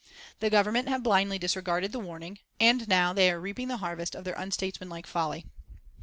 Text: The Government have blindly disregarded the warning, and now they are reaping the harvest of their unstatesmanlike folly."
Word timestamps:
The 0.39 0.49
Government 0.49 0.89
have 0.89 1.03
blindly 1.03 1.37
disregarded 1.37 1.91
the 1.91 1.99
warning, 1.99 2.39
and 2.59 2.87
now 2.87 3.13
they 3.13 3.29
are 3.29 3.39
reaping 3.39 3.67
the 3.67 3.77
harvest 3.77 4.15
of 4.15 4.23
their 4.23 4.33
unstatesmanlike 4.33 5.05
folly." 5.05 5.45